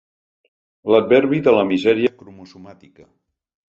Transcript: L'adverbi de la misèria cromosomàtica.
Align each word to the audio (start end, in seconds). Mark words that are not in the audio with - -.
L'adverbi 0.93 1.43
de 1.49 1.55
la 1.59 1.69
misèria 1.75 2.15
cromosomàtica. 2.25 3.11